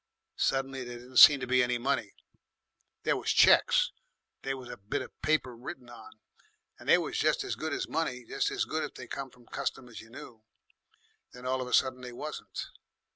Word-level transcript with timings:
Suddenly 0.39 0.83
there 0.83 0.97
didn't 0.97 1.17
seem 1.17 1.39
to 1.41 1.45
be 1.45 1.61
any 1.61 1.77
money. 1.77 2.15
There 3.03 3.15
was 3.15 3.29
cheques 3.29 3.91
they 4.41 4.55
was 4.55 4.67
a 4.67 4.75
bit 4.75 5.03
of 5.03 5.21
paper 5.21 5.55
written 5.55 5.91
on, 5.91 6.13
and 6.79 6.89
they 6.89 6.97
was 6.97 7.21
jes' 7.21 7.43
as 7.43 7.55
good 7.55 7.71
as 7.71 7.87
money 7.87 8.25
jes' 8.27 8.49
as 8.49 8.65
good 8.65 8.83
if 8.83 8.95
they 8.95 9.05
come 9.05 9.29
from 9.29 9.45
customers 9.45 10.01
you 10.01 10.09
knew. 10.09 10.41
Then 11.33 11.45
all 11.45 11.61
of 11.61 11.67
a 11.67 11.73
sudden 11.73 12.01
they 12.01 12.13
wasn't. 12.13 12.65